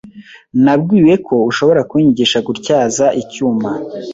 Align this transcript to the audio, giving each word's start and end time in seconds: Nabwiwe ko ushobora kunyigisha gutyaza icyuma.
Nabwiwe 0.63 1.13
ko 1.27 1.35
ushobora 1.49 1.81
kunyigisha 1.89 2.37
gutyaza 2.47 3.05
icyuma. 3.21 3.69